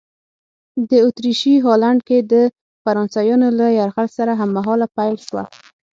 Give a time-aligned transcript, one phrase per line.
[0.89, 2.33] د اتریشي هالنډ کې د
[2.83, 5.43] فرانسویانو له یرغل سره هممهاله پیل شوه.